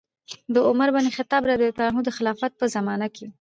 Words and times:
د 0.53 0.55
عمر 0.67 0.89
بن 0.95 1.05
الخطاب 1.09 1.41
رضي 1.51 1.67
الله 1.69 1.85
عنه 1.89 2.01
د 2.03 2.09
خلافت 2.17 2.51
په 2.59 2.65
زمانه 2.75 3.07
کې 3.15 3.25